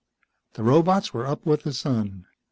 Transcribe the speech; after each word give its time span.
The 0.53 0.63
robots 0.63 1.13
were 1.13 1.27
up 1.27 1.45
with 1.45 1.61
the 1.61 1.73
sun. 1.73 2.25